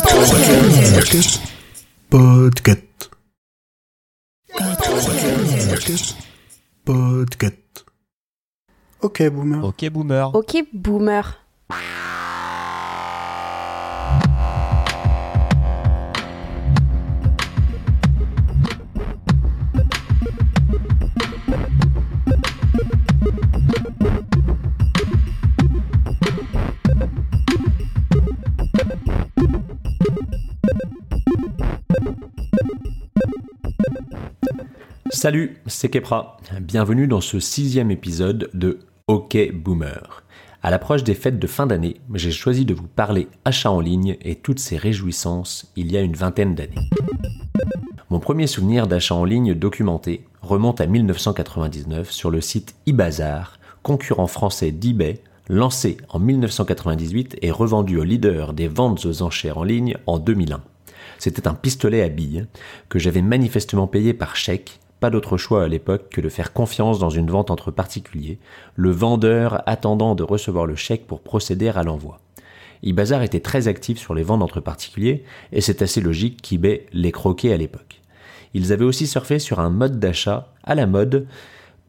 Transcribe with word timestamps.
Podcast. 0.00 1.40
Podcast. 2.08 3.10
Podcast. 6.84 7.84
Ok, 9.00 9.28
boomer. 9.30 9.62
Ok, 9.64 9.90
boomer. 9.90 10.24
Ok, 10.32 10.64
boomer. 10.72 11.39
Salut, 35.20 35.58
c'est 35.66 35.90
Kepra. 35.90 36.38
Bienvenue 36.62 37.06
dans 37.06 37.20
ce 37.20 37.40
sixième 37.40 37.90
épisode 37.90 38.48
de 38.54 38.78
OK 39.06 39.36
Boomer. 39.52 40.22
À 40.62 40.70
l'approche 40.70 41.04
des 41.04 41.12
fêtes 41.12 41.38
de 41.38 41.46
fin 41.46 41.66
d'année, 41.66 42.00
j'ai 42.14 42.30
choisi 42.30 42.64
de 42.64 42.72
vous 42.72 42.86
parler 42.86 43.28
achat 43.44 43.70
en 43.70 43.80
ligne 43.80 44.16
et 44.22 44.36
toutes 44.36 44.60
ses 44.60 44.78
réjouissances 44.78 45.70
il 45.76 45.92
y 45.92 45.98
a 45.98 46.00
une 46.00 46.16
vingtaine 46.16 46.54
d'années. 46.54 46.88
Mon 48.08 48.18
premier 48.18 48.46
souvenir 48.46 48.86
d'achat 48.86 49.14
en 49.14 49.26
ligne 49.26 49.52
documenté 49.52 50.24
remonte 50.40 50.80
à 50.80 50.86
1999 50.86 52.10
sur 52.10 52.30
le 52.30 52.40
site 52.40 52.74
eBazaar, 52.86 53.58
concurrent 53.82 54.26
français 54.26 54.72
d'eBay, 54.72 55.20
lancé 55.50 55.98
en 56.08 56.18
1998 56.18 57.36
et 57.42 57.50
revendu 57.50 57.98
au 57.98 58.04
leader 58.04 58.54
des 58.54 58.68
ventes 58.68 59.04
aux 59.04 59.20
enchères 59.20 59.58
en 59.58 59.64
ligne 59.64 59.98
en 60.06 60.18
2001. 60.18 60.62
C'était 61.18 61.46
un 61.46 61.52
pistolet 61.52 62.00
à 62.00 62.08
billes 62.08 62.46
que 62.88 62.98
j'avais 62.98 63.20
manifestement 63.20 63.86
payé 63.86 64.14
par 64.14 64.34
chèque 64.34 64.80
pas 65.00 65.10
d'autre 65.10 65.36
choix 65.36 65.64
à 65.64 65.68
l'époque 65.68 66.10
que 66.10 66.20
de 66.20 66.28
faire 66.28 66.52
confiance 66.52 66.98
dans 66.98 67.10
une 67.10 67.30
vente 67.30 67.50
entre 67.50 67.70
particuliers, 67.70 68.38
le 68.76 68.90
vendeur 68.90 69.62
attendant 69.66 70.14
de 70.14 70.22
recevoir 70.22 70.66
le 70.66 70.76
chèque 70.76 71.06
pour 71.06 71.22
procéder 71.22 71.68
à 71.68 71.82
l'envoi. 71.82 72.20
eBazaar 72.82 73.22
était 73.22 73.40
très 73.40 73.66
actif 73.66 73.98
sur 73.98 74.14
les 74.14 74.22
ventes 74.22 74.42
entre 74.42 74.60
particuliers, 74.60 75.24
et 75.52 75.60
c'est 75.60 75.82
assez 75.82 76.00
logique 76.00 76.40
qu'eBay 76.42 76.86
les 76.92 77.12
croquait 77.12 77.52
à 77.52 77.56
l'époque. 77.56 78.00
Ils 78.54 78.72
avaient 78.72 78.84
aussi 78.84 79.06
surfé 79.06 79.38
sur 79.38 79.58
un 79.58 79.70
mode 79.70 79.98
d'achat 79.98 80.52
à 80.64 80.74
la 80.74 80.86
mode 80.86 81.26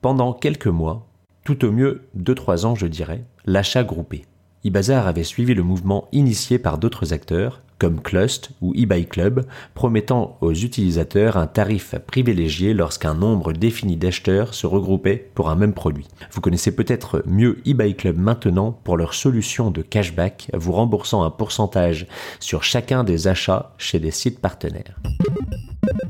pendant 0.02 0.34
quelques 0.34 0.68
mois, 0.68 1.08
tout 1.44 1.66
au 1.66 1.72
mieux 1.72 2.08
2-3 2.18 2.66
ans 2.66 2.76
je 2.76 2.88
dirais, 2.88 3.24
l'achat 3.46 3.84
groupé. 3.84 4.26
eBazaar 4.64 5.08
avait 5.08 5.24
suivi 5.24 5.54
le 5.54 5.64
mouvement 5.64 6.08
initié 6.12 6.60
par 6.60 6.78
d'autres 6.78 7.14
acteurs, 7.14 7.62
comme 7.80 8.00
Clust 8.00 8.52
ou 8.62 8.76
eBay 8.76 9.06
Club, 9.06 9.44
promettant 9.74 10.38
aux 10.42 10.54
utilisateurs 10.54 11.36
un 11.36 11.48
tarif 11.48 11.96
privilégié 12.06 12.76
lorsqu'un 12.76 13.16
nombre 13.16 13.54
défini 13.54 13.98
d'acheteurs 13.98 14.54
se 14.54 14.68
regroupait 14.68 15.32
pour 15.34 15.50
un 15.50 15.56
même 15.56 15.74
produit. 15.74 16.08
Vous 16.32 16.42
connaissez 16.42 16.76
peut-être 16.76 17.24
mieux 17.26 17.58
eBay 17.66 17.96
Club 17.96 18.20
maintenant 18.20 18.72
pour 18.72 18.98
leur 18.98 19.16
solution 19.16 19.72
de 19.72 19.82
cashback, 19.82 20.52
vous 20.54 20.74
remboursant 20.74 21.24
un 21.24 21.32
pourcentage 21.32 22.06
sur 22.40 22.62
chacun 22.64 23.04
des 23.04 23.28
achats 23.28 23.74
chez 23.80 24.00
des 24.00 24.12
sites 24.12 24.40
partenaires. 24.40 25.00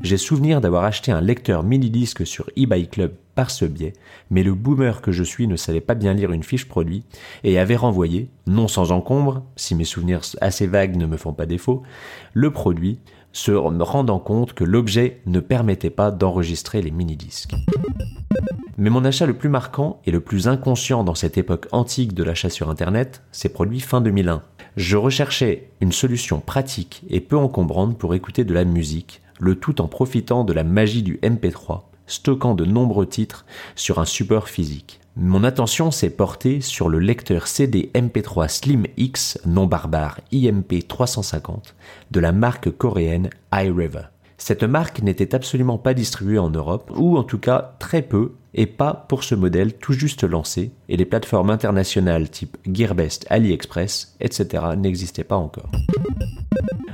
J'ai 0.03 0.17
souvenir 0.17 0.59
d'avoir 0.59 0.83
acheté 0.83 1.13
un 1.13 1.21
lecteur 1.21 1.63
mini-disque 1.63 2.27
sur 2.27 2.49
eBay 2.57 2.87
Club 2.87 3.13
ce 3.49 3.65
biais, 3.65 3.93
mais 4.29 4.43
le 4.43 4.53
boomer 4.53 5.01
que 5.01 5.11
je 5.11 5.23
suis 5.23 5.47
ne 5.47 5.55
savait 5.55 5.81
pas 5.81 5.95
bien 5.95 6.13
lire 6.13 6.31
une 6.31 6.43
fiche 6.43 6.67
produit 6.67 7.03
et 7.43 7.57
avait 7.57 7.75
renvoyé, 7.75 8.29
non 8.45 8.67
sans 8.67 8.91
encombre, 8.91 9.43
si 9.55 9.73
mes 9.75 9.85
souvenirs 9.85 10.21
assez 10.41 10.67
vagues 10.67 10.97
ne 10.97 11.05
me 11.05 11.17
font 11.17 11.33
pas 11.33 11.45
défaut, 11.45 11.83
le 12.33 12.51
produit, 12.51 12.99
se 13.33 13.51
rendant 13.51 14.19
compte 14.19 14.53
que 14.53 14.63
l'objet 14.63 15.21
ne 15.25 15.39
permettait 15.39 15.89
pas 15.89 16.11
d'enregistrer 16.11 16.81
les 16.81 16.91
mini-disques. 16.91 17.55
Mais 18.77 18.89
mon 18.89 19.05
achat 19.05 19.25
le 19.25 19.37
plus 19.37 19.49
marquant 19.49 20.01
et 20.05 20.11
le 20.11 20.21
plus 20.21 20.47
inconscient 20.47 21.03
dans 21.03 21.15
cette 21.15 21.37
époque 21.37 21.67
antique 21.71 22.13
de 22.13 22.23
l'achat 22.23 22.49
sur 22.49 22.69
Internet 22.69 23.23
s'est 23.31 23.49
produit 23.49 23.79
fin 23.79 24.01
2001. 24.01 24.43
Je 24.77 24.97
recherchais 24.97 25.69
une 25.81 25.91
solution 25.91 26.39
pratique 26.39 27.03
et 27.09 27.19
peu 27.19 27.37
encombrante 27.37 27.97
pour 27.97 28.15
écouter 28.15 28.43
de 28.43 28.53
la 28.53 28.65
musique, 28.65 29.21
le 29.39 29.55
tout 29.55 29.81
en 29.81 29.87
profitant 29.87 30.43
de 30.43 30.53
la 30.53 30.63
magie 30.63 31.03
du 31.03 31.17
MP3 31.17 31.81
stockant 32.11 32.55
de 32.55 32.65
nombreux 32.65 33.07
titres 33.07 33.45
sur 33.75 33.99
un 33.99 34.05
support 34.05 34.49
physique. 34.49 34.99
Mon 35.15 35.43
attention 35.43 35.91
s'est 35.91 36.09
portée 36.09 36.61
sur 36.61 36.87
le 36.87 36.99
lecteur 36.99 37.47
CD 37.47 37.91
MP3 37.93 38.47
Slim 38.47 38.85
X 38.97 39.39
non 39.45 39.65
barbare 39.65 40.19
IMP 40.31 40.87
350 40.87 41.75
de 42.11 42.19
la 42.19 42.31
marque 42.31 42.69
coréenne 42.69 43.29
iRiver. 43.53 44.03
Cette 44.37 44.63
marque 44.63 45.03
n'était 45.03 45.35
absolument 45.35 45.77
pas 45.77 45.93
distribuée 45.93 46.39
en 46.39 46.49
Europe, 46.49 46.91
ou 46.95 47.15
en 47.17 47.23
tout 47.23 47.37
cas 47.37 47.75
très 47.77 48.01
peu, 48.01 48.33
et 48.55 48.65
pas 48.65 49.05
pour 49.07 49.23
ce 49.23 49.35
modèle 49.35 49.73
tout 49.77 49.93
juste 49.93 50.23
lancé, 50.23 50.71
et 50.89 50.97
les 50.97 51.05
plateformes 51.05 51.51
internationales 51.51 52.27
type 52.27 52.57
Gearbest, 52.65 53.27
AliExpress, 53.29 54.15
etc. 54.19 54.63
n'existaient 54.77 55.23
pas 55.23 55.35
encore. 55.35 55.69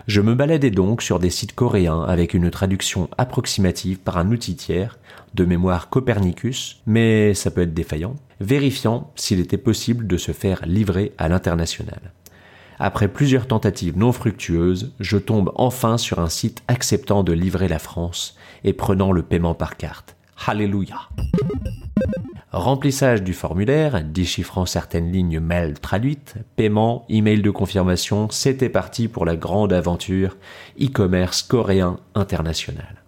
Je 0.08 0.22
me 0.22 0.36
baladais 0.36 0.72
donc 0.72 1.02
sur 1.02 1.20
des 1.20 1.30
sites 1.30 1.54
coréens 1.54 2.02
avec 2.04 2.34
une 2.34 2.50
traduction 2.50 3.10
approximative 3.18 4.00
par 4.00 4.18
un 4.18 4.32
outil 4.32 4.56
tiers, 4.56 4.98
de 5.34 5.44
mémoire 5.44 5.90
Copernicus, 5.90 6.82
mais 6.86 7.34
ça 7.34 7.52
peut 7.52 7.64
être 7.64 7.74
défaillant, 7.74 8.16
vérifiant 8.40 9.12
s'il 9.16 9.42
était 9.42 9.58
possible 9.58 10.08
de 10.08 10.16
se 10.16 10.32
faire 10.32 10.66
livrer 10.66 11.12
à 11.18 11.28
l'international. 11.28 12.14
Après 12.80 13.10
plusieurs 13.10 13.48
tentatives 13.48 13.98
non 13.98 14.14
fructueuses, 14.14 14.94
je 15.02 15.18
tombe 15.18 15.52
enfin 15.56 15.98
sur 15.98 16.20
un 16.20 16.30
site 16.30 16.64
acceptant 16.70 17.24
de 17.24 17.34
livrer 17.34 17.68
la 17.68 17.80
France 17.80 18.38
et 18.64 18.72
prenant 18.72 19.12
le 19.12 19.24
paiement 19.24 19.56
par 19.56 19.76
carte. 19.76 20.16
Alléluia. 20.46 21.10
Remplissage 22.54 23.24
du 23.24 23.34
formulaire, 23.34 24.02
déchiffrant 24.06 24.66
certaines 24.66 25.12
lignes 25.12 25.42
mail 25.42 25.74
traduites, 25.82 26.36
paiement, 26.56 27.06
email 27.10 27.42
de 27.42 27.52
confirmation, 27.52 28.30
c'était 28.32 28.70
parti 28.70 29.10
pour 29.10 29.26
la 29.26 29.36
grande 29.36 29.74
aventure 29.74 30.38
e-commerce 30.82 31.42
coréen 31.44 32.00
international. 32.16 33.04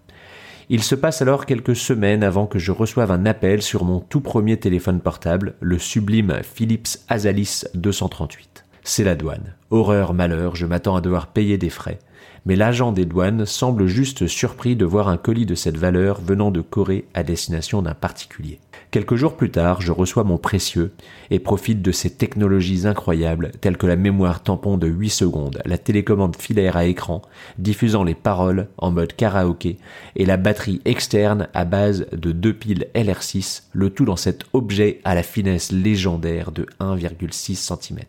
Il 0.67 0.83
se 0.83 0.94
passe 0.94 1.22
alors 1.22 1.45
quelques 1.45 1.75
semaines 1.75 2.22
avant 2.22 2.47
que 2.47 2.59
je 2.59 2.73
reçoive 2.73 3.11
un 3.11 3.25
appel 3.25 3.61
sur 3.61 3.85
mon 3.85 4.01
tout 4.01 4.19
premier 4.19 4.57
téléphone 4.57 5.00
portable, 5.00 5.56
le 5.61 5.79
sublime 5.79 6.41
Philips 6.44 7.00
Azalis 7.07 7.63
238. 7.75 8.66
C'est 8.83 9.06
la 9.06 9.16
douane. 9.16 9.56
Horreur, 9.69 10.13
malheur, 10.13 10.57
je 10.57 10.66
m'attends 10.66 10.97
à 10.97 11.01
devoir 11.01 11.27
payer 11.27 11.57
des 11.57 11.69
frais 11.69 12.00
mais 12.46 12.56
l'agent 12.56 12.91
des 12.91 13.06
douanes 13.06 13.46
semble 13.46 13.88
juste 13.88 14.28
surpris 14.28 14.75
de 14.75 14.85
voir 14.85 15.07
un 15.07 15.18
colis 15.18 15.46
de 15.46 15.56
cette 15.56 15.78
valeur 15.78 16.22
venant 16.22 16.52
de 16.52 16.62
Corée 16.62 17.06
à 17.13 17.24
destination 17.24 17.81
d'un 17.81 17.94
particulier. 17.94 18.59
Quelques 18.91 19.16
jours 19.16 19.38
plus 19.38 19.52
tard, 19.52 19.81
je 19.81 19.91
reçois 19.91 20.24
mon 20.24 20.40
précieux 20.40 20.91
et 21.30 21.38
profite 21.38 21.84
de 21.84 21.91
ces 21.91 22.09
technologies 22.09 22.88
incroyables 22.88 23.52
telles 23.62 23.78
que 23.78 23.85
la 23.85 23.96
mémoire 23.96 24.41
tampon 24.41 24.78
de 24.78 24.88
8 24.88 25.09
secondes, 25.09 25.62
la 25.66 25.78
télécommande 25.78 26.35
filaire 26.35 26.75
à 26.75 26.85
écran 26.85 27.22
diffusant 27.59 28.03
les 28.03 28.16
paroles 28.16 28.68
en 28.80 28.90
mode 28.90 29.13
karaoké 29.13 29.78
et 30.16 30.25
la 30.25 30.38
batterie 30.38 30.81
externe 30.86 31.50
à 31.53 31.66
base 31.66 32.07
de 32.12 32.31
deux 32.31 32.53
piles 32.53 32.88
LR6, 32.96 33.63
le 33.74 33.91
tout 33.91 34.06
dans 34.06 34.16
cet 34.16 34.46
objet 34.53 35.01
à 35.03 35.13
la 35.13 35.24
finesse 35.24 35.72
légendaire 35.72 36.51
de 36.51 36.66
1,6 36.80 37.56
cm. 37.56 38.00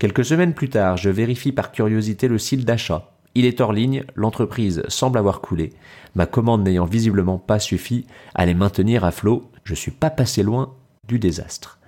Quelques 0.00 0.24
semaines 0.24 0.54
plus 0.54 0.70
tard, 0.70 0.96
je 0.96 1.10
vérifie 1.10 1.52
par 1.52 1.72
curiosité 1.72 2.26
le 2.26 2.38
site 2.38 2.64
d'achat. 2.64 3.12
Il 3.34 3.44
est 3.44 3.60
hors 3.60 3.74
ligne, 3.74 4.04
l'entreprise 4.14 4.82
semble 4.88 5.18
avoir 5.18 5.42
coulé, 5.42 5.74
ma 6.14 6.24
commande 6.24 6.64
n'ayant 6.64 6.86
visiblement 6.86 7.36
pas 7.36 7.58
suffi 7.58 8.06
à 8.34 8.46
les 8.46 8.54
maintenir 8.54 9.04
à 9.04 9.10
flot, 9.10 9.50
je 9.62 9.74
suis 9.74 9.90
pas 9.90 10.08
passé 10.08 10.42
loin 10.42 10.74
du 11.06 11.18
désastre. 11.18 11.78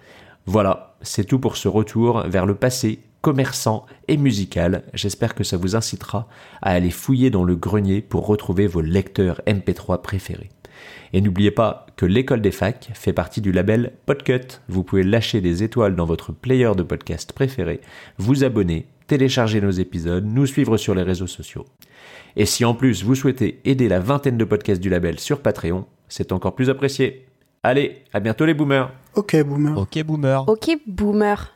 Voilà, 0.45 0.95
c'est 1.01 1.25
tout 1.25 1.39
pour 1.39 1.57
ce 1.57 1.69
retour 1.69 2.21
vers 2.27 2.45
le 2.45 2.55
passé 2.55 3.01
commerçant 3.23 3.87
et 4.09 4.19
musical. 4.19 4.83
J'espère 4.93 5.35
que 5.35 5.43
ça 5.43 5.57
vous 5.57 5.75
incitera 5.75 6.29
à 6.61 6.73
aller 6.73 6.91
fouiller 6.91 7.31
dans 7.31 7.45
le 7.45 7.57
grenier 7.57 8.03
pour 8.03 8.27
retrouver 8.27 8.67
vos 8.67 8.83
lecteurs 8.83 9.41
MP3 9.47 10.03
préférés. 10.03 10.51
Et 11.13 11.21
n'oubliez 11.21 11.51
pas 11.51 11.87
que 11.97 12.07
l'école 12.07 12.41
des 12.41 12.51
facs 12.51 12.91
fait 12.95 13.13
partie 13.13 13.41
du 13.41 13.53
label 13.53 13.93
Podcut. 14.07 14.61
Vous 14.69 14.83
pouvez 14.85 15.03
lâcher 15.03 15.41
des 15.41 15.63
étoiles 15.63 15.97
dans 15.97 16.05
votre 16.05 16.33
player 16.33 16.73
de 16.77 16.83
podcast 16.83 17.33
préféré, 17.33 17.81
vous 18.19 18.45
abonner, 18.45 18.87
télécharger 19.07 19.61
nos 19.61 19.71
épisodes, 19.71 20.25
nous 20.25 20.47
suivre 20.47 20.77
sur 20.77 20.95
les 20.95 21.03
réseaux 21.03 21.27
sociaux. 21.27 21.67
Et 22.37 22.47
si 22.47 22.65
en 22.65 22.75
plus 22.75 23.05
vous 23.05 23.15
souhaitez 23.15 23.61
aider 23.65 23.89
la 23.89 24.01
vingtaine 24.01 24.39
de 24.39 24.45
podcasts 24.45 24.81
du 24.81 24.89
label 24.89 25.21
sur 25.21 25.41
Patreon, 25.41 25.85
c'est 26.09 26.33
encore 26.33 26.55
plus 26.55 26.71
apprécié. 26.71 27.27
Allez, 27.63 28.03
à 28.13 28.21
bientôt 28.21 28.45
les 28.45 28.55
boomers. 28.55 28.91
Ok, 29.15 29.37
boomer. 29.45 29.79
Ok, 29.79 30.03
boomer. 30.03 30.49
Ok, 30.49 30.71
boomer. 30.87 31.53